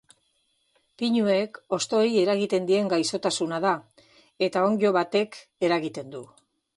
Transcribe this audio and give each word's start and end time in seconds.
Pinuen 1.01 1.59
hostoei 1.75 2.07
eragiten 2.21 2.65
dien 2.71 2.89
gaixotasuna 2.93 3.59
da 3.67 3.73
eta 4.47 4.65
onddo 4.71 4.93
batek 4.97 5.39
eragiten 5.69 6.11
du. 6.17 6.23